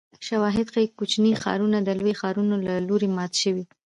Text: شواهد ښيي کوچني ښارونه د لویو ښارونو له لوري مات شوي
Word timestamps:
شواهد 0.27 0.67
ښيي 0.73 0.87
کوچني 0.97 1.31
ښارونه 1.41 1.77
د 1.81 1.89
لویو 1.99 2.19
ښارونو 2.21 2.55
له 2.65 2.73
لوري 2.87 3.09
مات 3.15 3.33
شوي 3.41 3.63